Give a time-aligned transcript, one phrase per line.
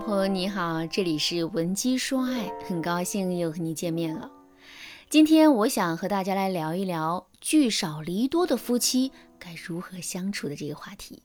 [0.00, 4.28] 朋友你好，这里是文姬说爱，很高兴又和你见面了。
[5.08, 11.22] 今天我想和大家来聊一聊聚少离多的夫妻该如何相处的这个话题。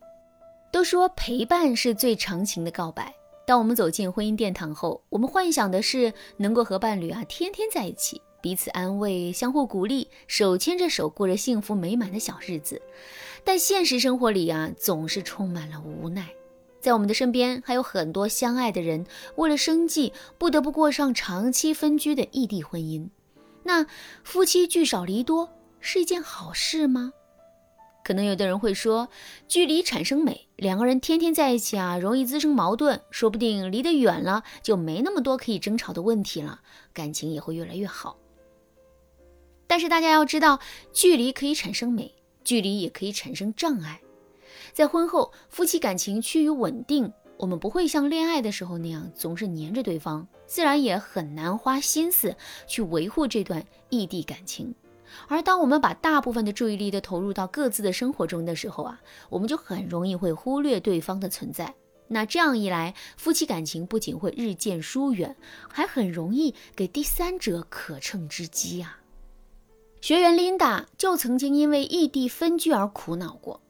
[0.72, 3.12] 都说陪伴是最长情的告白。
[3.48, 12.80] 当我们走进婚姻殿堂后，我们幻想的是能够和伴侣啊天天在一起，彼此安慰，相互鼓励，手牵着手过着幸福美满的小日子。
[13.44, 16.28] 但现实生活里啊，总是充满了无奈。
[16.80, 23.10] 在我们的身边，还有很多相爱的人，为了生计不得不过上长期分居的异地婚姻。
[23.64, 23.86] 那
[24.24, 27.14] 夫妻聚少离多是一件好事吗？
[28.02, 29.10] 可能有的人会说，
[29.48, 36.62] 距离产生美，两个人天天在一起啊，容易滋生矛盾，说不定离得远了，就没那么多可以争吵的问题了，
[36.94, 38.18] 感情也会越来越好。
[39.68, 40.60] 但是大家要知道，
[40.92, 44.02] 距离可以产生美，距离也可以产生障碍。
[44.74, 52.36] 在婚后，夫妻感情趋于稳定，我们不会像恋爱的时候那样总是黏着对方，自然也很难花心思
[52.68, 54.74] 去维护这段异地感情。
[55.28, 61.74] 而当我们把大部分的注意力都投入到各自的生活中的时候啊，我们就很容易会忽略对方的存在。
[62.10, 65.36] 那这样一来，夫妻感情不仅会日渐疏远，
[65.68, 69.00] 还很容易给第三者可乘之机啊。
[70.02, 73.62] 学员琳达就曾经因为异地分居而苦恼过。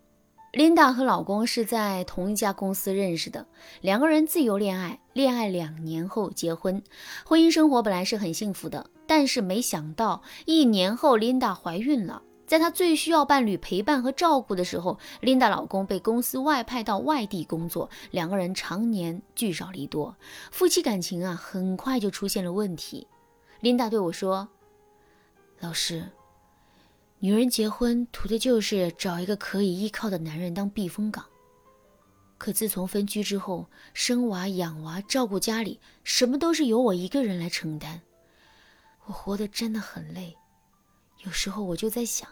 [0.51, 3.45] 琳达和老公是在同一家公司认识的，
[3.81, 6.81] 两个人自由恋爱，恋爱两年后结婚，
[7.23, 20.15] 婚姻生活本来是很幸福的，但是没想到一年后琳达怀孕了，在她最需要伴侣陪伴和照顾的时候，琳达老公被公司外派到外地工作，两个人常年聚少离多，
[20.49, 23.07] 夫妻感情啊很快就出现了问题。
[23.59, 24.49] 琳达对我说
[25.61, 26.09] ：“老师。”
[27.21, 31.25] 女人结婚图的就是找一个可以依靠的男人当避风港。
[32.37, 38.01] 可自从分居之后，生娃、养娃、照顾家里，什么都是由我一个人来承担。
[39.05, 40.33] 我活得真的很累。
[41.25, 42.29] 有时候我就在想，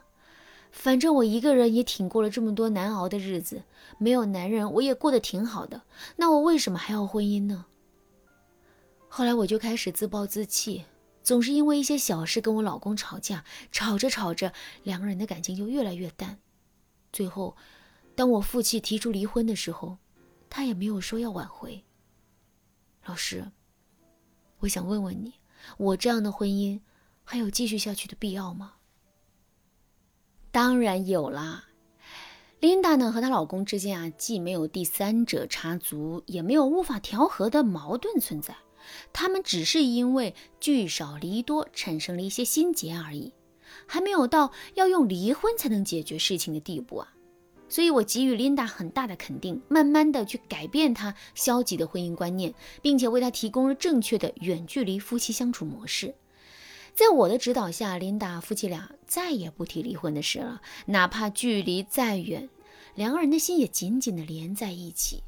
[0.71, 3.61] 反正我一个人也挺过了这么多难熬的日子，
[3.97, 5.81] 没有男人我也过得挺好的。
[6.15, 7.65] 那我为什么还要婚姻呢？
[9.09, 10.85] 后来我就开始自暴自弃。
[11.27, 16.39] 总是因为一些小事跟我老公吵架，吵着吵着，两个人的感情就越来越淡。
[17.11, 17.57] 最后，
[18.15, 19.97] 当我负气提出离婚的时候，
[20.49, 21.83] 他也没有说要挽回。
[23.03, 23.51] 老师，
[24.59, 25.33] 我想问问你，
[25.77, 26.79] 我这样的婚姻
[27.25, 28.75] 还有继续下去的必要吗？
[30.49, 31.65] 当然有啦。
[32.61, 38.55] 琳达呢和她老公之间啊，既没有第三者插足，也没有无法调和的矛盾存在。
[39.13, 43.33] 他们只是因为聚少离多产生了一些心结而已，
[43.85, 47.13] 还没有到要用离婚才能解决事情的地步啊。
[47.69, 56.15] 所以我给予琳达很大的肯定，慢慢的去改变她消极的婚姻观念，并且为她提供了正确的远距离夫妻相处模式。
[56.93, 62.49] 在我的指导下，琳达夫妻俩再也不提离婚的事了，哪怕距离再远，
[62.95, 65.21] 两个人的心也紧紧的连在一起。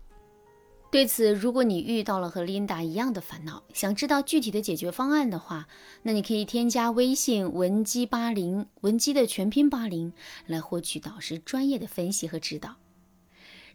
[0.91, 5.67] 对此，如果你遇到了和琳达一样的烦恼，想知道具体的解决方案的话，
[6.01, 10.11] 那你可以添加微信文姬八零，文姬的全拼八零，
[10.47, 12.77] 来获取导师专业的分析和指导。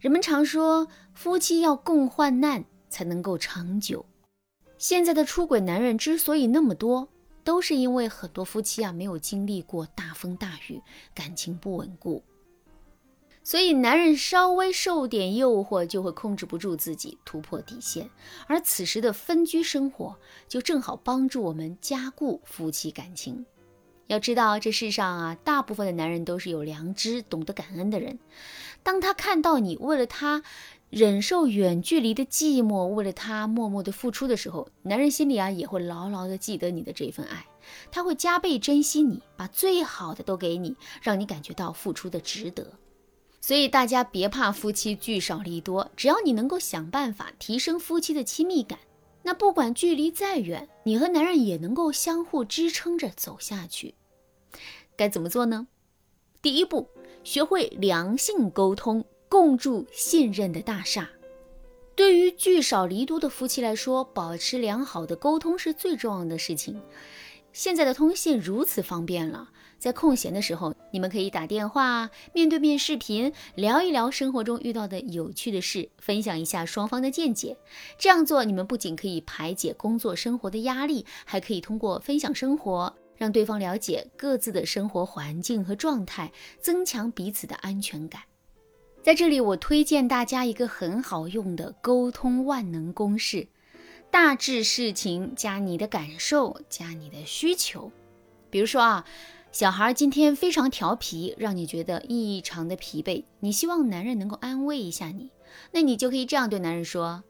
[0.00, 4.04] 人们常说，夫妻要共患难才能够长久。
[4.76, 7.08] 现在的出轨男人之所以那么多，
[7.44, 10.82] 都是因为很多夫妻啊没有经历过大风大雨，
[11.14, 12.24] 感情不稳固。
[13.46, 18.08] 所以，男人稍微受点诱惑，就会控制不住自己，突破底线。
[18.46, 20.16] 而此时的分居生活，
[20.48, 23.44] 就正好帮助我们加固夫妻感情。
[24.06, 28.18] 要知道，这世上啊，大部分的男人都是有良知、懂得感恩的人。
[28.82, 30.42] 当他看到你为了他
[30.88, 37.46] 忍受远距离的寂寞，为了他默默的付出的时候，男人心里啊，也会牢牢的记得你的这份爱，
[37.90, 42.66] 他会加倍珍惜你，把最好的都给你，让你感觉到付出的值得。
[43.46, 48.78] 所以大家别怕夫妻聚少离多，只要你能够想办法提升夫妻的亲密感，
[49.22, 53.96] 那不管距离再远，你和男人也能够相互支撑着走下去。
[54.96, 55.66] 该怎么做呢？
[56.40, 56.88] 第一步，
[57.22, 61.10] 学会良性沟通，共筑信任的大厦。
[61.94, 66.80] 对于聚少离多的夫妻来说，保持良好的沟通是最重要的事情。
[67.54, 69.48] 现在的通信如此方便了。
[69.78, 77.56] 在空闲的时候，你们可以打电话、面对面视频，聊一聊生活中遇到的有趣的事，分享一下双方的见解。
[77.96, 88.22] 这样做，你们不仅可以排解工作生活的压力，还可以通过分享生活，让对方了解各自的生活环境和状态，增强彼此的安全感。
[89.00, 93.46] 在这里，我推荐大家一个很好用的沟通万能公式：
[94.14, 97.90] 大致事情加你的感受加你的需求。
[98.48, 99.04] 比如说啊，
[99.50, 105.32] 小孩今天非常调皮，让你觉得异常的疲惫，你希望男人能够安慰一下你，
[105.72, 107.24] 那你就可以这样对男人说：“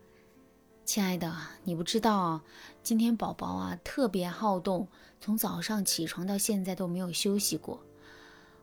[0.84, 2.42] 亲爱的，你不知道，
[2.82, 4.86] 今天宝宝啊特别好动，
[5.22, 7.80] 从早上起床到现在都没有休息过，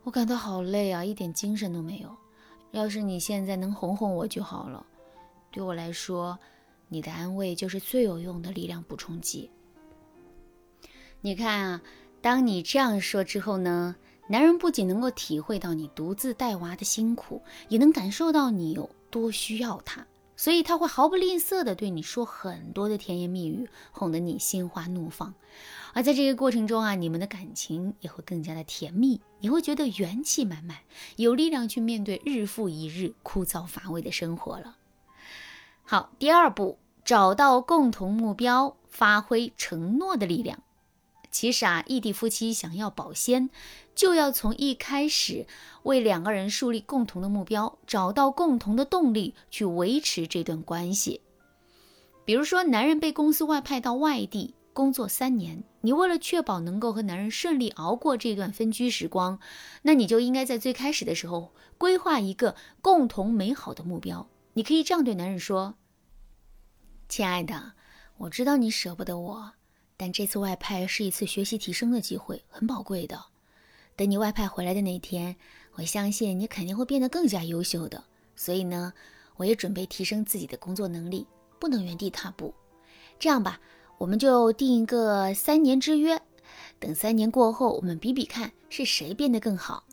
[0.03, 2.15] 我感到好累啊，一点精神都没有。
[2.69, 4.85] 要是你现在能哄哄我就好了，
[5.51, 6.38] 对我来说。”
[6.93, 9.49] 你的安慰就是最有用的力量补充剂。
[11.21, 11.81] 你看啊，
[12.21, 13.95] 当你这样说之后呢，
[14.27, 20.05] 男人不仅能够体会到你独自带娃的辛苦，也能感受到你有多需要他，
[20.35, 25.33] 所以他会毫不吝啬的对你说很多的甜言蜜语，哄得你心花怒放。
[25.93, 30.79] 而在这个过程中啊，你们的感情也会更加的甜蜜，你会觉得元气满满，
[31.15, 34.75] 有力量去面对日复一日枯燥乏味的生活了。
[35.83, 36.77] 好，第二步。
[37.11, 40.63] 找到共同目标，发挥承诺的力量。
[41.29, 43.49] 其实啊，异地夫妻想要保鲜，
[43.93, 45.45] 就要从一开始
[45.83, 51.19] 为两个人树立共同的目标，找到共同的动力去维持这段关系。
[52.23, 59.37] 比如说，男人被公司外派到外地工作三年，你为了确保能够和男人顺利熬过这段分居时光，
[59.81, 64.29] 那你就应该在最开始的时候规划一个共同美好的目标。
[64.53, 65.75] 你可以这样对男人说。
[67.11, 67.73] 亲爱的，
[68.15, 69.51] 我知道你舍不得我，
[69.97, 73.21] 但这次外派是一次学习提升的机会，很宝贵的。
[73.97, 75.35] 等你外派回来的那天，
[75.73, 78.01] 我相信你肯定会变得更加优秀的。
[78.37, 78.93] 所以呢，
[79.35, 81.27] 我也准备提升自己的工作能力，
[81.59, 82.53] 不能原地踏步。
[83.19, 83.59] 这样吧，
[83.97, 86.17] 我们就定一个三年之约，
[86.79, 89.83] 等三年过后，我们比比看是谁变得更好。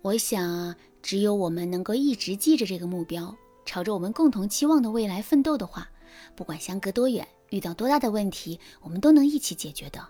[0.00, 3.36] 我想，只有我们能够一直记着这个目标，
[3.66, 5.90] 朝着我们共同期望的未来奋斗的话。
[6.34, 10.06] 不管相隔多远，遇到多大的问题，我们都能一起解决的。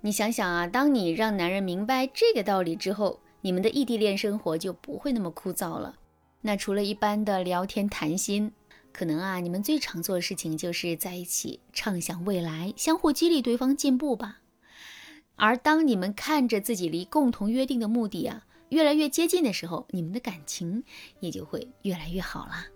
[0.00, 5.96] 你想想啊，当你让男人明白这个道理之后，你们的异地恋生活就不会那么枯燥了。
[6.40, 8.52] 那除了一般的聊天谈心，
[8.92, 14.38] 可能啊，你们最常做的事情就是在一起畅想未来，相互激励对方进步吧。
[15.36, 20.82] 而当你们看着自己离共同约定的目的啊越来越接近的时候，你们的感情
[21.20, 22.66] 也就会越来越好啦。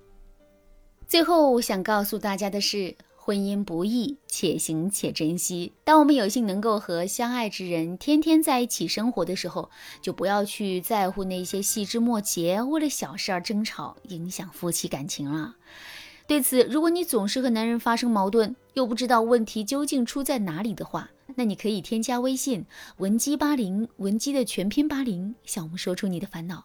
[1.15, 5.73] 最后想告诉大家的是，婚姻不易，且行且珍惜。
[5.85, 9.71] 当我们有幸能够和相爱之人天天在一起生活的时候，
[10.03, 15.55] 就不要去在乎那些细枝末节，为了小事而争吵，影响夫妻感情了。
[16.27, 22.67] 对此，如果你总是和男人发生矛盾，又不知道问题究竟出在哪里的话，那你可以添加微信
[22.97, 26.65] 文姬八零，文姬的全拼八零，向我们说出你的烦恼。